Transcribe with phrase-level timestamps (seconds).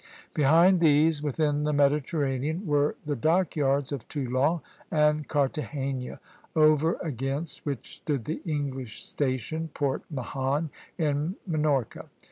[0.33, 6.19] Behind these, within the Mediterranean, were the dock yards of Toulon and Cartagena,
[6.55, 12.09] over against which stood the English station Port Mahon, in Minorca.